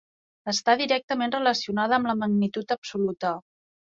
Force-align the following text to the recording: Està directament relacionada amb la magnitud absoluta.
Està 0.51 0.73
directament 0.79 1.33
relacionada 1.35 1.97
amb 1.99 2.11
la 2.11 2.17
magnitud 2.21 2.75
absoluta. 2.79 3.37